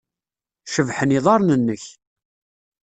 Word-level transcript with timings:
Cebḥen 0.73 1.13
yiḍarren-nnek. 1.13 1.83